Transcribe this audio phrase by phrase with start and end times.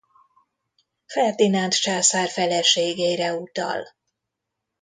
[1.05, 3.87] Ferdinánd császár feleségére utal.